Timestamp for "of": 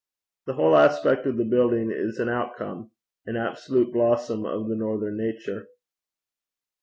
1.27-1.37, 4.47-4.67